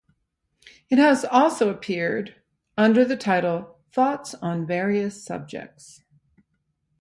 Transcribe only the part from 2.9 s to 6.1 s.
the title Thoughts on Various Subjects.